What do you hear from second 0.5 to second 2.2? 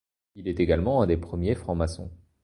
également un des premiers francs-maçons.